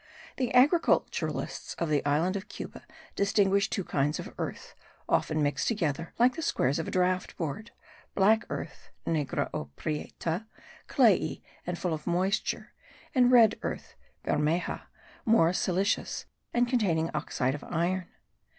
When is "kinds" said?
3.83-4.17